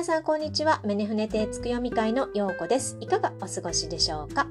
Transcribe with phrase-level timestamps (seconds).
[0.00, 0.80] 皆さんこんにちは。
[0.82, 2.96] メネフネ亭つく読み会のようこです。
[3.00, 4.46] いかがお過ごしでしょうか？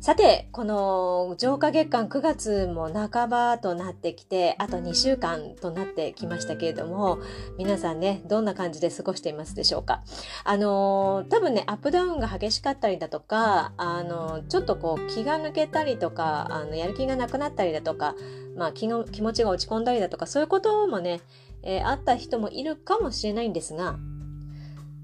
[0.00, 7.20] さて、この浄化月間9月も半ばとなってきて、あと2週間となってきましたけれども、
[7.56, 10.02] 皆さんね、どんな感じで過ごしていますでしょうか？
[10.42, 18.16] あの多分ね、アップダウンが激しかったりだとか、あのちょっとこう気が抜けたりとか、あのやる気がなくなったりだとか、
[18.56, 21.20] まあ気の気持ちが落ち込んだりだとか、そういうこともね、
[21.68, 23.98] えー、あった人もいるかもしれないんですが、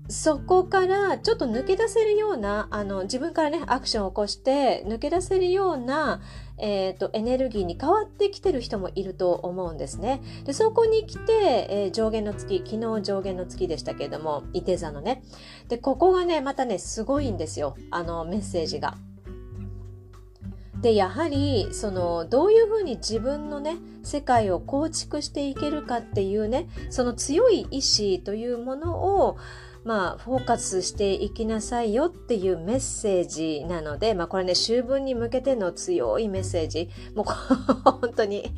[0.09, 6.21] そこからちょっと抜け出せるような、あの、自分からね、アクションを起こして抜け出せるような、
[6.59, 10.23] えっ、ー、と、エネルギーに変わってきてる人もいると思うんですね。
[10.45, 11.33] で、そこに来て、
[11.71, 15.23] えー、上限の月、昨日上限の月でしたけれども、伊手座のね。
[15.69, 17.75] で、ここがね、またね、すごいんですよ。
[17.91, 18.97] あの、メッセージが。
[20.81, 29.39] でやはりそのどういうふうに自分のね世界を構築していけるかっていうねその強い意志というものを
[29.85, 36.89] まあ、フォーカスしていきなさいよっていうメッセージなので、まあ、これね、秋分に向けての強いメッセージ。
[37.15, 37.27] もう、
[37.91, 38.51] 本当に、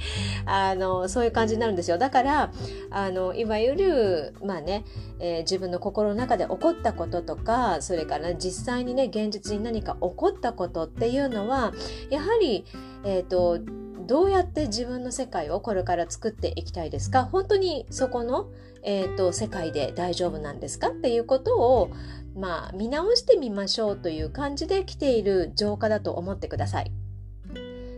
[0.46, 1.98] あの、そういう感じになるんですよ。
[1.98, 2.52] だから、
[2.90, 4.84] あの、いわゆる、まあね、
[5.18, 11.72] えー、自分の心の中で起こったこととか、それから、実際にね、現実に何か起こったことっていうのは、
[12.10, 12.64] やはり、
[13.04, 13.58] えっ、ー、と、
[14.06, 17.24] どうやって自分の世界をこれから作っていきたいですか？
[17.24, 18.48] 本当にそこの、
[18.82, 21.90] えーと、世界で大丈夫なんですかっていうことを、
[22.36, 26.92] まあ、見直してみましょうという感じで来ている浄化だと思ってください。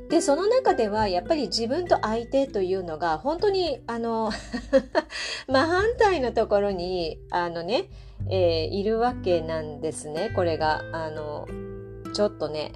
[0.08, 4.30] でその中ではやっぱり自分と相手というのが本当にあの
[5.46, 7.90] 真反対のところにあのね、
[8.30, 11.46] えー、いるわけなんですねこれがあの
[12.14, 12.72] ちょっとね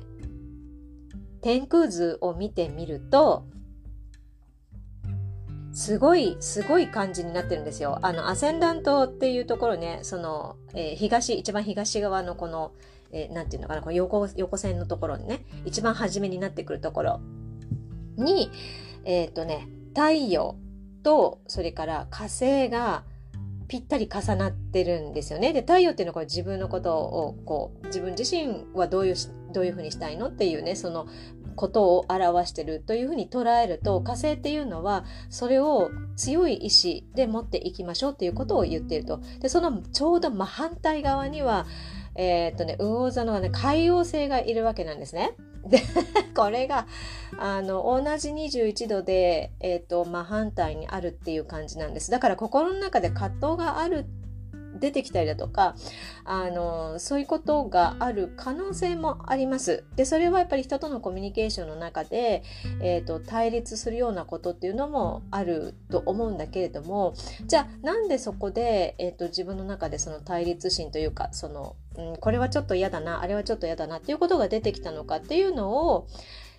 [1.43, 3.45] 天空図を見てみると
[5.73, 7.99] すごい、すごい感じになってるんですよ。
[8.03, 12.73] あの、アセンダントっていうところね、その、えー、東、一番東側のこの、
[13.11, 17.21] えー、ていうのかな、この横、横線のところにね、一番初めになってくるところ
[18.17, 18.51] に、
[19.05, 20.57] えっ、ー、とね、太陽
[21.03, 23.05] と、それから火星が
[23.67, 25.55] ぴったり重なってるんですよね。
[25.55, 29.15] で、太陽っていうのはこれ自分のことを、こう、自分自身はどういう、
[29.55, 31.07] どういうふうにしたいのっていうね、その
[31.55, 39.21] ことを表してるというふうに捉えると火星っていうのはそれを強い意志で持っていきましょうっていうことを言っていると。
[39.41, 41.67] でそのちょうど真反対側には
[42.15, 45.35] えー、っとね魚座の、ね、海王星がいるわけなんですね。
[45.67, 45.81] で
[46.35, 46.87] これが
[47.39, 52.11] あの同じ21度で、えーと、と真反対にあるっていう感じなんです。
[52.11, 54.07] だから心の中で葛藤がある
[54.79, 55.75] 出てきたりだとか
[56.25, 59.85] あのそういうことがある可能性もあります。
[59.97, 62.43] でそれはやっぱり人とのコミュニケーションの中で、
[62.81, 67.15] えーと、対立するようなことっていうのもあると思うんだけれども
[67.47, 76.07] じゃあなんでそこで、えーと、自分の中でその対立心というかその、うん、これはちょっと嫌だなあれはちょっと嫌だなっていうことが出てきたのかっていうのを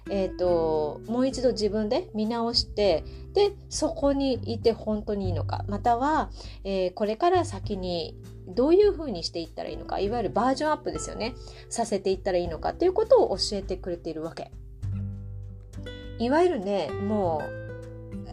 [0.09, 3.03] えーと、もう一度自分で見直して
[3.34, 5.66] でそこにいて本当にいいのか。
[5.68, 6.30] または、
[6.64, 10.00] えー、これから先にどういうふうにしていったらいいのか。
[10.00, 11.36] いわゆるバージョンアップですよね。
[11.69, 12.69] させていったらいいのか。
[12.69, 14.52] っていうことを教えてくれているわけ。
[16.19, 17.63] いわゆるねもう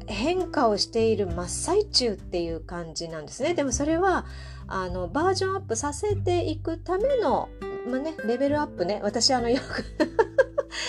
[0.07, 3.55] 変化をしている真っ最中っていう感じなんですね。
[3.55, 4.27] でもそれは
[4.67, 7.49] あのバージョンアップさせていくための、
[7.89, 9.01] まあね、レベルアップね。
[9.03, 9.85] 私あのよく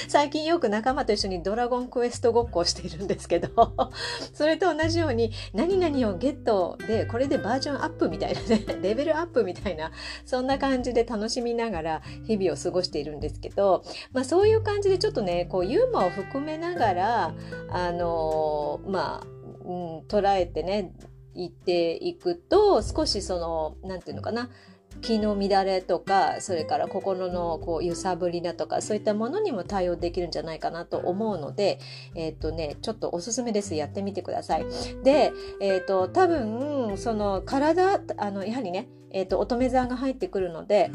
[0.07, 3.73] 最近よく仲間と一緒にドラゴンクエストごっこをしているんですけど
[4.33, 9.91] それと同じように何々をゲットでこれでバージョンアップみたいなね レベルアップみたいな
[10.25, 17.35] そんな感じで楽しみながら日々を過ごしているんですけど、まあ、そういう感じでちょっとねこうユーモアを含めながら
[17.69, 19.27] あのまあ、
[19.65, 20.93] うん、捉えてね
[21.35, 24.49] 言っていくと少しその何て言うのかな
[25.01, 31.79] 気の乱れとかそれから心のこう揺さぶりだとかそういったものにも対応できるんじゃないかなと思うので
[32.15, 34.65] えっ、ー、とねちょっとおすすめですやってみてください。
[35.03, 40.91] で、えっ、ー、と多分その体あのやはりね、えっ、ー、と乙女座が入ってくるので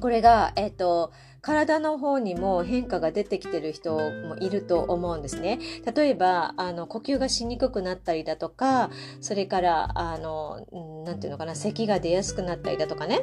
[0.00, 1.12] これがえっ、と
[1.46, 5.60] 体の方にも変化が出てきてる人もいると思うんですね。
[5.94, 8.90] 例えば、あの、呼吸がしにくくなったりだとか、
[9.20, 10.66] それから、あの、
[11.04, 13.20] なんていうのかな、咳が出やすくなったりだとかね、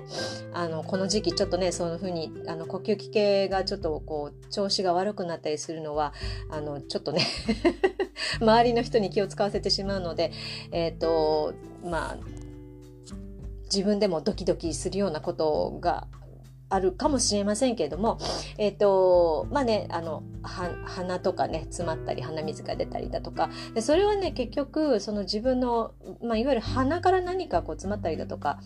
[0.54, 6.14] あの、この時期ちょっとね、そういうふうに、あの、呼吸器系がちょっとこう、調子が悪くなったりするのは、
[6.50, 7.28] あの、ちょっとね
[8.40, 10.31] 周りの人に気を使わせてしまうので、
[10.72, 11.54] えっ、ー、と、
[11.84, 12.18] まあ、
[13.66, 16.08] 自分でもドキドキするようなことが
[16.69, 18.18] あるかもしれませんけれども、
[18.57, 25.94] えっ、ー、と、まあね、あの、鼻とかね、詰まったり、鼻水が出たりだとか、でそれはね、結局、その自分の、
[26.24, 28.60] まあ、いわゆる鼻から何かこう詰まったりだとか、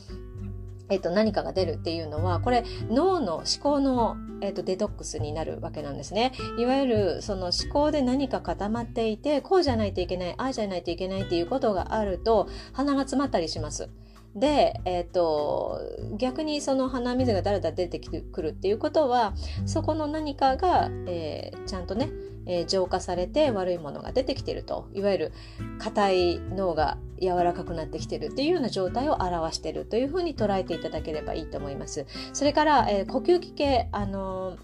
[0.89, 6.31] えっと、何かが出るっていうのはこれ脳の思考の、えっと、デトックスになるわけなんですね。
[6.57, 13.89] いわゆるその思考で何か固まっていてこうじゃないといけないああじゃないといけないっていうことがあると鼻が詰まったりします。
[14.37, 15.81] で、えーと、
[16.17, 19.33] 逆にその鼻水がだらだら出てくるっていうことは
[19.65, 22.09] そこの何かが、えー、ちゃんとね、
[22.45, 25.33] えー、浄化されて悪いものが出てきてるといわゆる
[25.79, 32.05] 硬い脳が柔らかくなってきてるっていうような状態を表してるというふうに捉えていただければいいと思います。
[32.31, 34.57] それから、えー、呼吸器系あの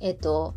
[0.00, 0.54] えっ、と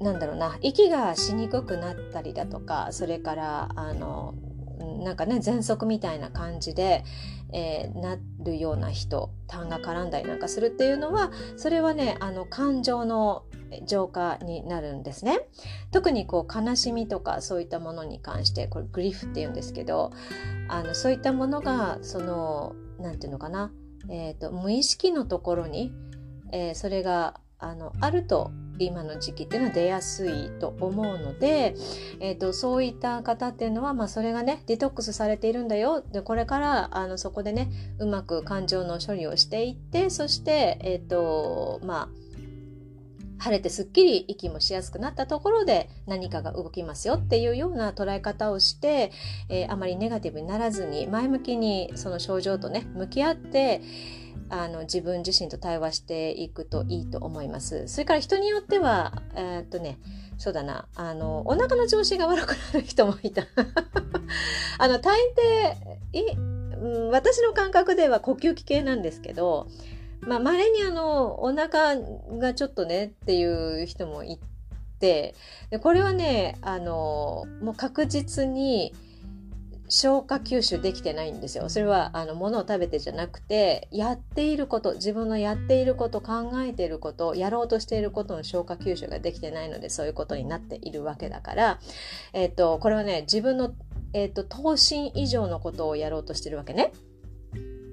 [0.00, 4.34] なんだろうな息がしにくくなったりだとかそれからあの
[4.82, 7.04] なんかね喘息みたいな感じで、
[7.52, 13.44] えー、なるような人痰が絡んだりなんかするっていうのはそれはねあの感情の
[13.86, 15.40] 浄化になるんですね。
[15.90, 20.10] 特にこう悲しみとかそういったものに関してこれグリフっていうんですけど
[20.68, 23.72] あのそういったものがその何て言うのかな、
[24.08, 25.92] えーと、無意識のところに、
[26.52, 31.74] えー、それがあのあると今の時期っていうのは出やすいと思うので、
[32.20, 36.02] えーと、そういった方っていうのは、まあ、それがねデトックスされているんだよ。
[36.12, 42.21] でこれからあのそこでねうまく感情の処理をしていってそしてえっ、ー、とまあ
[43.42, 49.10] 晴れてすっきり息もしやすくなったところで何かが動きますよっていうような捉え方をして、
[49.48, 53.82] えー、あまりネガティブにならずに前向きにその症状とね向き合って
[54.48, 57.88] あの自分自身と対話していくといいと思います。
[57.88, 59.98] それから人によっては、えー、っとね、
[60.36, 63.44] そうだな、あの、お腹の調子が悪くなる人もいた。
[64.78, 65.18] あの、大
[66.12, 66.36] 抵、い、
[67.10, 69.68] 私の感覚では呼吸器系なんですけど、
[70.26, 74.38] まあ、稀にあの、お腹がちょっとねっていう人もい
[74.98, 75.34] て、
[75.70, 78.94] でこれはね、あの、もう確実に、
[79.92, 81.68] 消化吸収できてないんですよ。
[81.68, 91.78] それはあの物を食べてじゃなくてやっていること自分のやっていること考えていることやろうとしていることの消化吸収ができてないのでそういうことになっているわけだから、
[92.32, 93.74] えっ、とこれはね自分の、
[94.14, 96.90] えっ、と等身以上のことをやろうとしてるわけね。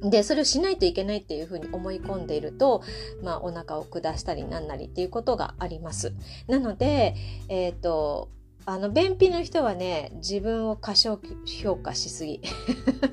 [0.02, 2.84] で、それをしないといけないっていうふうに思い込んでいると、
[3.22, 6.14] まあ、お腹を下したりなんなりっていうことがあります。
[6.48, 7.16] なので、
[7.50, 8.30] えっ、と、
[8.66, 11.20] あの便秘の人はね自分を過小
[11.64, 12.40] 評価しすぎ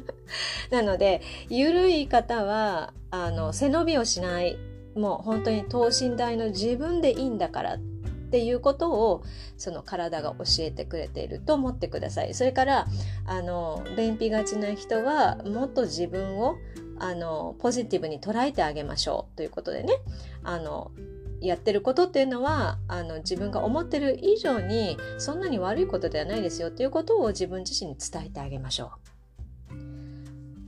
[0.71, 4.59] なので緩い方はあの背伸びをしない
[4.95, 7.79] もう本当に等身大の自分でいいんだからっ
[8.37, 9.25] ていうことを
[9.57, 12.35] その体が教えてくれていると思ってください。
[12.35, 12.87] それから
[13.25, 16.57] あの便秘がちな人はもっと自分を
[16.99, 19.95] あのポジティブに捉えてあげましょうということでね
[20.43, 20.91] あの
[21.41, 29.06] やってることっていうのはあの自分が思ってる以上にそんなに悪いことではないですよっていうことを自分自身に伝えてあげましょう。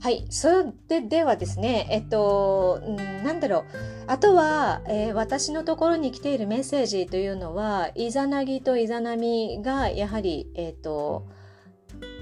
[0.01, 0.25] はい。
[0.29, 0.47] そ
[0.87, 2.81] れではですね、えっと、
[3.23, 3.63] なんだろう。
[4.07, 11.27] あとは、えー、私のところに来ているメッセージというのは、イザナギとイザナミがやはり、えっと、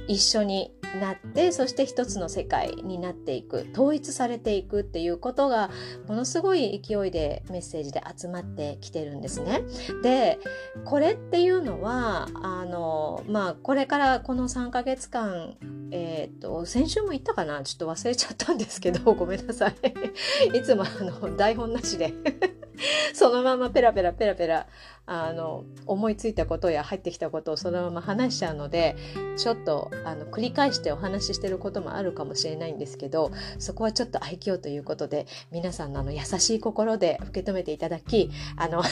[0.07, 5.69] 一緒になってそして一つの世界になっていく統一されていくっていうことが
[6.07, 9.61] ものすごい勢いでメッセージで集まってきてるんですね。
[10.01, 10.39] で
[10.85, 15.55] これっていうのはあのまあこれからこの3ヶ月間
[15.91, 17.61] えっ、ー、と先週も言ったかな？
[17.63, 19.75] ちょっと忘れちゃったんですけどごめんなさい。
[20.57, 22.13] いつもあの台本なしで。
[23.13, 24.67] そのままペラペラペラペラ
[25.09, 28.97] あの思いついたことや入ってきたことをそのまま話しちゃうので
[29.37, 38.83] ちょっとあの繰り返してお話ししてることもあるかもしれないんですけどそこはちょっと愛嬌ということで皆さんのあの優しい心で受け止めていただきあの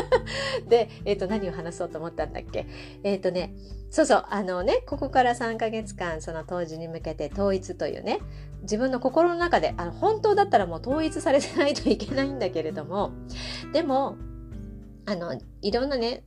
[0.68, 2.66] で、えー、と何を話そうと思ったんだっけ？
[3.04, 3.54] えっ、ー、とね
[3.90, 8.20] そうそうあのねここから3ヶ月間その当時に向けて統一というね
[8.62, 13.12] 自分の心の中であの本当だったらもう統一されてないといけないんだけれども
[13.72, 14.16] でも
[15.06, 16.24] あのいろんなね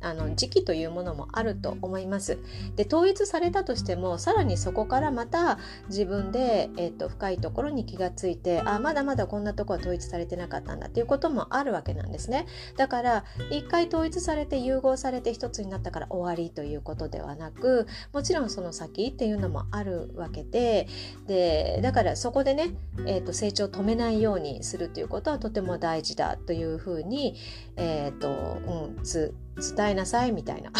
[0.00, 2.38] あの時期というものもあると思います。
[2.76, 12.46] で統一されたとしてもさらにそこからまた自分で、えーと、深いところに気がついてあまだまだこんなとこは統一されてなかったんだっていうこともあるわけなんですね。
[12.76, 20.88] だから一回統一されて融合されて一つになったから終わりということではなくもちろんその先っていうのもあるわけで
[21.26, 22.74] でだからそこでね、
[23.06, 27.36] えーと、成長を止めないようにするということはとても大事だというふうに、
[27.76, 30.70] えーとうん、つ伝えなさいみたいな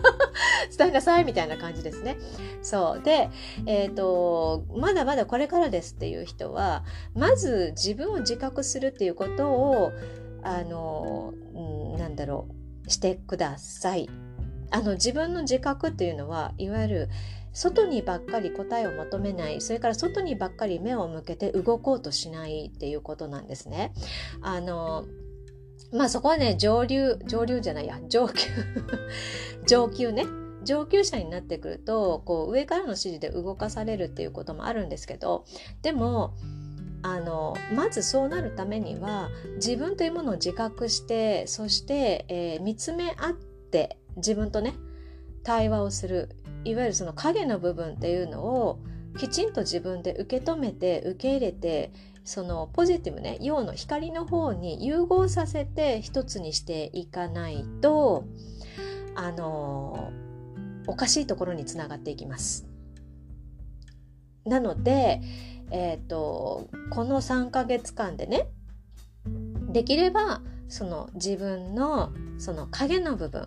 [0.76, 2.16] 伝えなさいみたいな感じですね。
[2.62, 3.30] そうで、
[3.66, 9.92] えーと、まだまだこれからですっていう人はまず自分を自覚するっていうことを
[10.42, 11.34] あの、
[11.98, 12.46] なんだろ
[12.86, 14.08] うしてください。
[14.70, 17.08] あの自分の自覚っていうのはいわゆる
[17.52, 23.92] 外にばっかり答えを求めないそれから外にばっかり目を向けて動こうとしないっていうことなんですね。
[24.42, 25.06] あの
[25.96, 28.50] まあそこはね上流上流じゃないや上級。
[29.66, 30.26] 上級ね。
[30.64, 35.44] 上級者になってくるとこう上からの指示で動かされるっていうこともあるんですけど
[35.82, 36.34] でも
[37.02, 44.74] あのまずそうなるためには自分というものを自覚してそして、えー、見つめ合って自分とね
[45.44, 46.30] 対話をする。
[46.64, 48.80] いわゆるその影の部分っていうのを
[49.16, 51.92] きちんと自分で受け止めて受け入れて
[52.26, 58.24] そのポジティブね陽の光の方に融合させて一つにしていかないと
[59.14, 60.12] あの
[60.88, 62.66] おかしいところにつながっていきます。
[64.44, 65.20] なので、
[65.70, 68.48] えーと、この3ヶ月間でね
[69.72, 73.46] できればその自分のその影の部分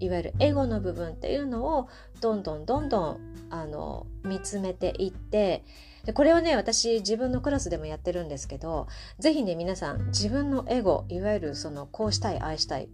[0.00, 1.88] いわゆるエゴの部分っていうのを
[2.22, 3.18] どんどんどんどん
[3.50, 5.62] あの見つめていって
[6.04, 12.88] でこれはね私自分のクラスでもやってるんですけど是非ね皆さん自分のエゴいわゆるそのこうしたい愛したい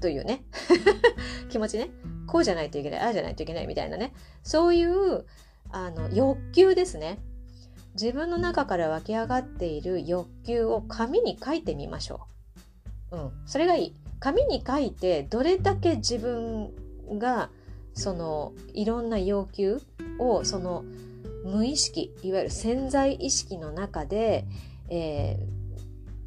[0.00, 0.44] というね
[1.50, 1.90] 気持ちね
[2.26, 4.12] こうじゃないといけないああじゃないといけないみたいなね
[4.42, 5.24] そういう
[5.70, 7.18] あの欲求ですね
[7.94, 12.26] 自分の中から湧き上がっている欲求を紙に書いてみましょ
[13.10, 13.16] う。
[13.16, 13.96] うん、それがいい。
[14.20, 16.72] 紙に書いてどれだけ自分
[17.18, 17.50] が
[17.94, 19.80] そのいろんな要求
[20.18, 20.84] をその
[21.46, 24.46] 無意識いわゆる潜在意識の中で、
[24.88, 25.38] え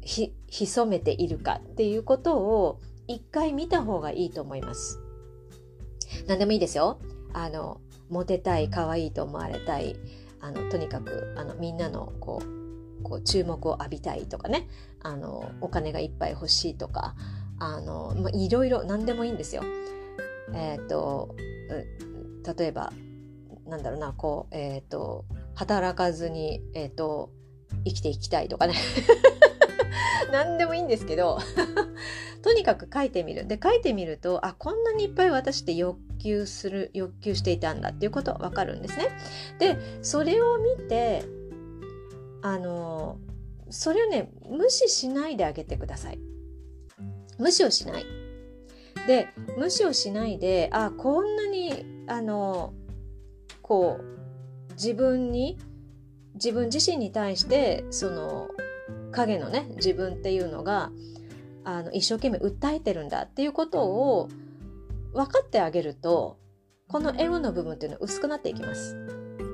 [0.02, 4.98] ー、ひ潜めているかっていうことを一回見た方がいいと思います。
[6.26, 6.98] 何でもいいですよ。
[7.32, 9.96] あのモテたい可愛いと思われたい
[10.40, 14.68] あのとにかくあのみんなのこうこう注目を浴びたいとかね
[15.02, 17.14] あのお金がいっぱい欲しいとか
[17.58, 19.62] あの、まあ、いろいろ何でもいいんですよ。
[20.54, 21.36] えっ、と
[22.58, 22.92] 例えば
[23.70, 25.24] なんだろうなこうえっ、ー、と
[25.54, 27.30] 働かずにえっ、ー、と
[27.84, 28.74] 生きていきたいとかね
[30.32, 31.38] 何でもいいんですけど
[32.42, 39.08] とにかく書いてみるで書いてみるとあこんなにいっぱい私って欲求する欲求していたんだっていうことわかるんですね。
[39.58, 41.24] でそれを見て
[42.42, 43.18] あの
[43.70, 46.18] それをね無視しないであげてください。
[47.38, 48.04] 無視をしない。
[49.06, 52.74] で無視をしないであこんなにあの
[53.70, 55.56] こう自分に
[56.34, 58.48] 自分自身に対してその
[59.12, 60.90] 影のね自分っていうのが
[61.62, 64.28] あの一生懸命訴えてるんだっていうことを
[65.14, 66.36] 分かってあげると
[66.88, 68.96] このエロの部分っていうのは薄くなっていきます。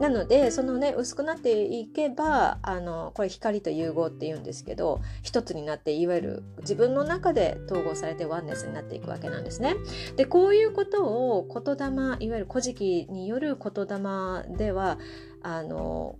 [0.00, 9.76] なのでそのね薄くなっていけばあのこれ光と融合っていうんですけど一つになっていわゆる自分の中で統合されてワンネスになっていくわけなんですね。
[10.16, 11.86] でこういうことを言霊
[12.24, 14.98] いわゆる古事記による言霊では
[15.42, 16.16] あの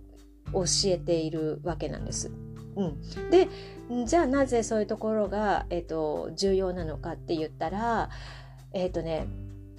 [0.53, 2.31] 教えているわけなんです。
[2.75, 3.49] うん、で
[4.05, 8.09] じゃあなぜそういうところが、えーと、重要なのかって言ったら
[8.71, 9.27] えっ、ー、とね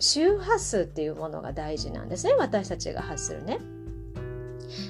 [0.00, 3.58] 周波数っていうものが大事なんですね私たちが発するね。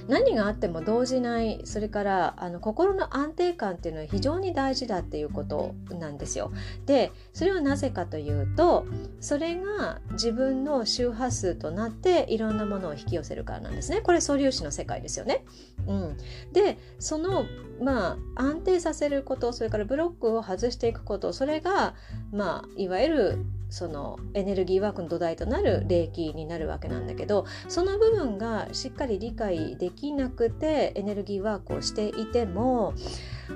[0.08, 6.52] 何があっても動じないそれからあの心の安定感っていうのは非常に大事だっていうことなんですよ。
[6.87, 8.87] でそれはなぜかというと
[9.20, 14.00] それが自分の周波数となっていろんなものを引き寄せるからなんですね。
[14.00, 15.44] これ素粒子の世界ですよね。
[15.87, 16.16] うん、
[16.52, 17.47] でその
[17.80, 21.94] まあ安定させることそれからブロックを外していくことそれが
[22.32, 23.38] まあいわゆる
[23.70, 32.94] そのエネルギーワークの土台となる霊気になるわけなんだけどその部分がしっかり理解できなくてエネルギーワークをしていても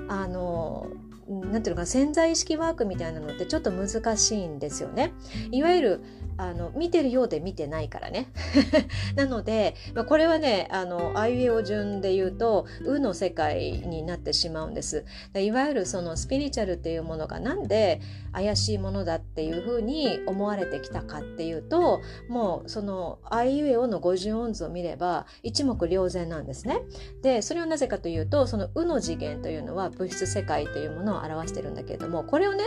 [0.07, 0.87] あの
[1.27, 5.13] なんていうのか潜在意識ワークみたいなのってちょっと難しいんですよね。
[5.51, 6.01] いわゆる
[6.37, 8.27] あの見てるようで見てないからね。
[9.15, 15.05] なので、まあ、これはねあのあいうえお順で言うと「う」の世界になってしまうんです。
[15.35, 26.81] いわゆるそのスピリチュアルっていうものがなんで怪しいものだっていうふうに思われてきたかっていうともうそのあいうえおの五十音図を見れば一目瞭然なんですね。
[27.21, 32.65] でそれはなぜかというとその「う」の次元というのは物質世界というものを表してるんだけれどもこれをね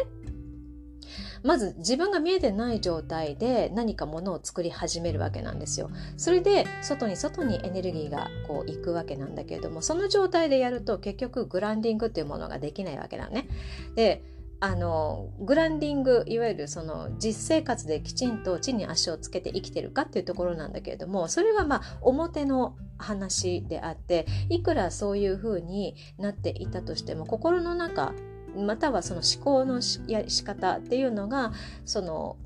[1.47, 5.91] まず自分が見えてない状態で何かものを作り始めるわけなんですよ。
[6.17, 13.49] それで外に外にエネルギーがこう行くわけなんだけれどもその状態でやると結局グランディングっていうものができないわけなのね。
[13.95, 14.25] で
[14.59, 28.15] あのグランディングいわゆるその実生活できちんと地に足をつけて生きてるかっていうところなんだけれどもそれはまあ表の話であっていくらそういうふうになっていたとしても心の中
[28.57, 31.53] またはその思考のしや仕方っていうのが
[31.85, 32.37] その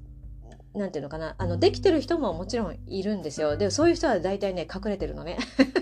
[0.75, 3.57] なんていうのかなあのできてる人ももちろんいるんですよ。
[3.57, 5.38] でそういう人は大体ね隠れてるのね。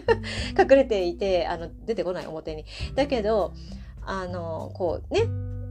[0.58, 2.64] 隠れていてあの出てこない表に。
[2.94, 3.52] だけど
[4.02, 5.26] あのこうね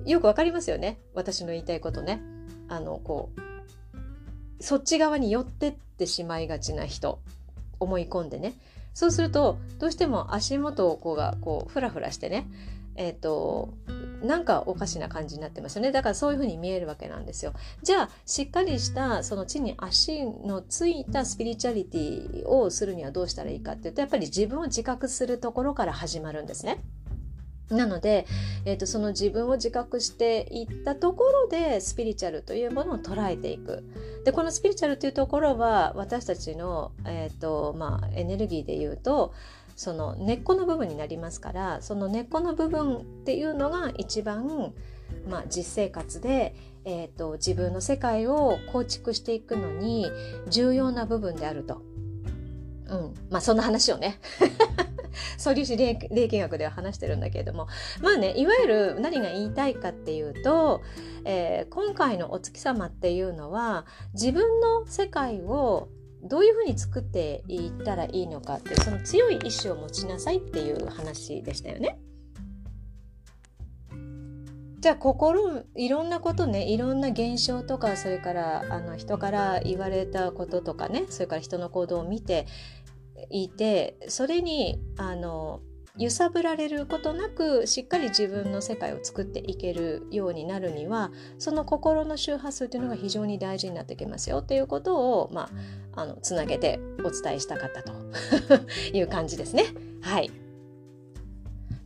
[0.05, 0.99] よくわかりますよね。
[1.13, 2.21] 私の言いたいことね。
[2.69, 7.19] あのこうそっち側に寄ってってしまいがちな人
[7.79, 8.53] 思い込んでね。
[8.93, 12.47] そうするとどうしても足元をこうがこうフラフラしてね
[12.97, 13.73] えっ、ー、と
[14.21, 26.81] なんかおかしな感じになってますよねだからそういうふうに見えるわけなんですよじゃあしっかりしたその地に足のついたスピリチュアリティをするにはどうしたらいいかっていうとやっぱり自分を自覚するところから始まるんですね。
[27.69, 28.25] なので、
[28.63, 33.83] えーと、その自分を自覚していったところでスピリチュアルというものを捉えていく。
[34.23, 39.33] でこのスピリチュアルというところは私たちの、えーとまあ、エネルギーで言うと
[39.77, 44.73] その根っこの部分になりますからその根っこの部分っていうのが一番、
[45.29, 50.11] まあ、実生活で、えーと、自分の世界を構築していくのに
[50.49, 51.83] 重要な部分であると。
[52.87, 54.19] うん、まあそんな話をね。
[55.37, 57.67] 素粒子霊気学では話してるんだけれども。
[58.01, 60.81] まあねいわゆる何が言いたいかっていうと、
[61.23, 65.89] えー、今回のお月様っていうのは自分の世界を
[66.27, 71.99] どういうふうに作っていったらいいのかってその強い意志を持ちなさいっていう話でしたよね。
[74.79, 82.45] じゃあ心いろんなことねいろんな現象とかそれからあの人から言われたこととかねそれから人の行動を見て
[83.31, 85.61] いてそれにあの
[85.97, 95.49] 揺さぶられることなくしっかり自分の世界を作っていけるようになるにはその心の周波数というのが非常に大事になってきますよっていうことを、ま
[95.97, 97.91] あ、あのつなげてお伝えしたかったと
[98.93, 99.65] いう感じですね。
[100.01, 100.31] はい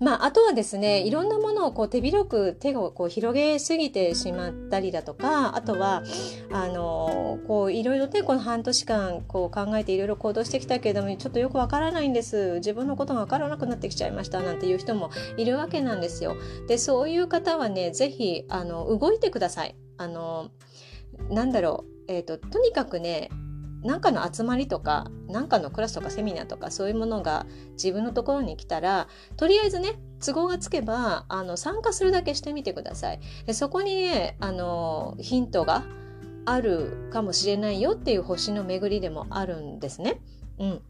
[0.02, 6.02] まあ、あとはですねいろんなものをこう手広く手をこう広げすぎてしまったりだとかあとは
[6.52, 16.36] あのこういろいろねこの半年間こう考えていろいろ行動してきたけれどもちょっとよくわからないんです自分のことがわからなくなってきちゃいましたなんていう人もいるわけなんですよ。
[16.68, 19.76] でそういう方はね是非あの動いてください。
[19.98, 20.50] あの
[21.30, 23.30] なんだろう、えーととにかくね
[23.84, 33.20] 何かの集まりとか何かのクラスとかセミナーとかそういうものが自分のところに来たらとりあえずね都合がつけばあの参加するだけしてみてください。
[33.46, 35.84] でそこにねあのヒントが
[36.46, 40.22] あるかもしれないよっていう星の巡りでもあるんですね。
[40.60, 40.82] うん、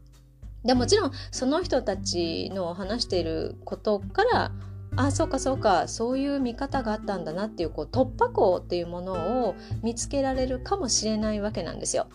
[0.64, 4.52] でもちろんその人たちの話していることから
[4.96, 12.08] あそうかそうかそういう見方があったんだなっていうこう突破口っていうものを見つけられるかもしれないわけなんですよ。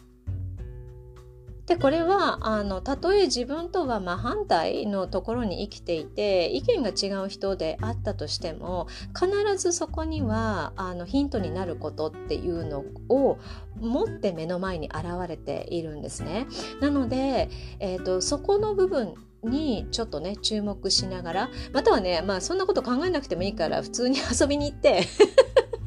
[1.68, 13.38] でこれはあのたとえ自分とは真反対のところに生きていて意見が違う人であったとしても必ずそこにはあのヒントになることっていうのを
[13.80, 16.48] 持って目の前に現れているんですね。
[16.80, 17.50] なので、
[17.80, 25.04] えーと、そこの部分にちょっとね注目しながらまたはねまあそんなこと考えなくてもいいから普通に遊びに行って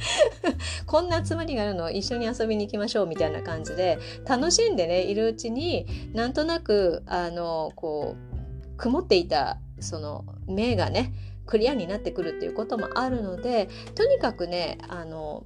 [0.87, 11.13] こんな集まりがあるの一緒に遊びに行きましょうみたいな感じで楽しんでねいるうちになんとなくあのこう曇っていたその目がね
[11.47, 15.45] クリアになってくるっていうこともあるのでとにかくねあの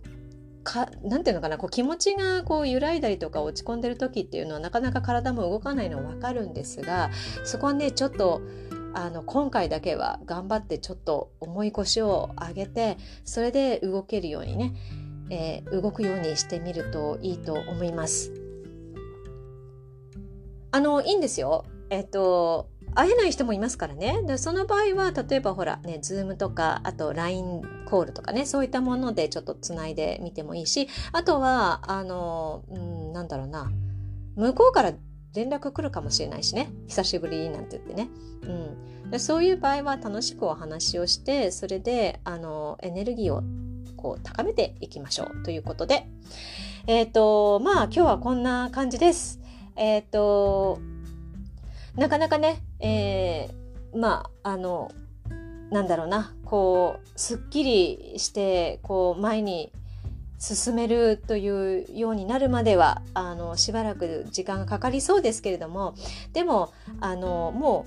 [0.65, 7.11] かなていうのかなこう気持ちがこう揺らいだりとか落ち込んでる時っていうのはなかなか体も動かないの分かるんですが
[7.45, 8.41] そこはねちょっと
[8.95, 14.73] あの今回だけは頑張ってちょっと重い腰を上げてそれで動けるようにね、
[15.31, 18.33] えー、動くようにしてみるといいと思います。
[20.71, 21.65] あのいいんですよ。
[21.91, 24.23] えっと会えない人もいますからね。
[24.25, 33.71] でその場合は例えばほらね Zoom とかあと LINE コールとかねそういったものでちょっとつないでみてもいいしあとはあの、うん、なんだろうな
[34.37, 34.93] 向こうから
[35.35, 36.71] 連絡来るかもしれないしね。
[36.87, 38.09] 久しぶりなんて言ってね、
[38.43, 43.43] うん、でそういう場合は楽しくお話をしてそれであのエネルギーを
[43.97, 46.07] こう高めていきましょうということで。
[46.87, 49.41] えっ、ー、とまあ今日はこんな感じです。
[49.77, 50.79] えっ、ー、と
[51.97, 54.93] なかなかね、えー、まああの
[55.71, 56.35] なんだろうな。
[56.45, 59.73] こうすっきりしてこう前に
[60.45, 65.95] 進めるというようになるまではあのしばらく時間がかかりそうですけれども
[66.35, 67.87] でもあのも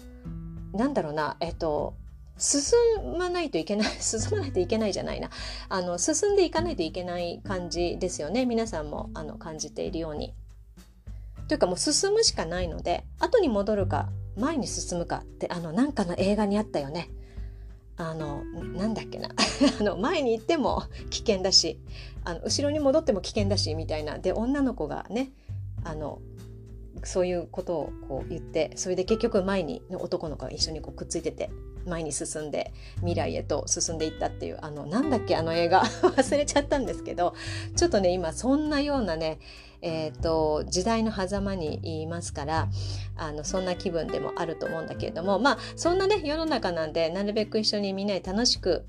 [0.73, 1.93] うなんだろうなえっと
[2.39, 2.73] 進
[3.19, 5.29] まないといけない 進まないといけないじゃないな
[5.69, 10.33] あの進んでいかないといけない感じですよね皆さんもあの感じているように。
[11.47, 17.09] というかもう進むしかないので後に戻るか前に進むかってあのなんかの映画にあったよね。
[17.97, 18.43] あの
[18.75, 19.29] なんだっけな。
[19.79, 21.79] あの前に行っても危険だし
[22.23, 24.19] あの後ろに戻っても危険だしみたいな。
[24.19, 25.31] で女の子がね
[25.83, 26.19] あの
[27.03, 31.49] そういうことをこう言ってそれで結局前に男の子が一緒にこうくっついてて
[31.85, 35.83] 前に進んで未来へと進んでいったっていうあのなんだっけあの映画。
[36.17, 37.33] 忘れちゃったんですけど
[37.75, 39.39] ちょっとね今そんなようなね
[39.87, 42.67] えーと、時代の狭間にいますから
[43.15, 48.85] あのそんな気分でもあると思うんだけれどもまあそんなね世の中なんでなるべく一緒にみんなで楽しく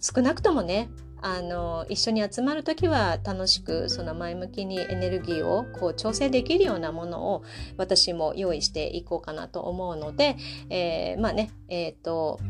[0.00, 0.88] 少なくともね
[1.20, 7.44] あの一緒に集まる時は楽しくその前向きにエネルギーをこう調整できるようなものを
[7.76, 10.36] 私も用意していこうかなと思うので、
[10.70, 12.40] えー、まあねえっ、ー、と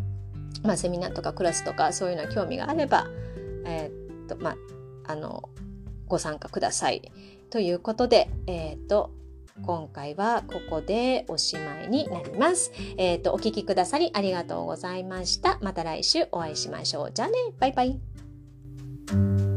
[0.62, 3.06] まあセミナーとかクラスとかそういうような興味があれば
[3.64, 4.56] えっ、ー、とまあ
[5.12, 5.48] あの
[6.06, 7.10] ご参加ください。
[7.50, 9.12] ということで、えっ、ー、と、
[9.62, 12.72] 今回はここでおしまいになります。
[12.96, 15.58] えっ、ー、と、お聴きくださりありがとうございました。
[15.62, 17.12] また来週お会いしましょう。
[17.12, 19.47] じゃあね、バイバイ。